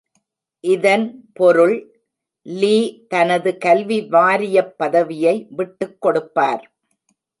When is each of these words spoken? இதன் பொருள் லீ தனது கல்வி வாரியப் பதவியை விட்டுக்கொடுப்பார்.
இதன் 0.63 1.05
பொருள் 1.33 1.75
லீ 2.45 2.75
தனது 3.07 3.57
கல்வி 3.57 4.01
வாரியப் 4.01 4.77
பதவியை 4.77 5.35
விட்டுக்கொடுப்பார். 5.57 6.63